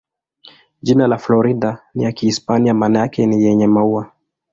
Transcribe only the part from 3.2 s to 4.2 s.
ni "yenye maua".